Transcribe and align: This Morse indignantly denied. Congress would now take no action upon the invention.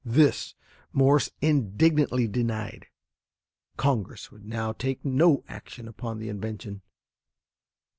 This 0.03 0.55
Morse 0.91 1.29
indignantly 1.41 2.27
denied. 2.27 2.87
Congress 3.77 4.31
would 4.31 4.43
now 4.45 4.73
take 4.73 5.05
no 5.05 5.43
action 5.47 5.87
upon 5.87 6.17
the 6.17 6.27
invention. 6.27 6.81